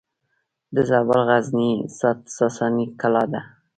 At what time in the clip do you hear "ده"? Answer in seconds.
3.31-3.41